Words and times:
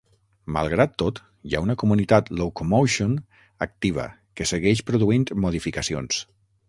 Malgrat 0.53 0.93
tot, 1.01 1.19
hi 1.49 1.51
ha 1.57 1.61
una 1.65 1.75
comunitat 1.83 2.31
"Locomotion" 2.39 3.13
activa 3.67 4.07
que 4.41 4.49
segueix 4.53 4.83
produint 4.89 5.27
modificacions. 5.45 6.25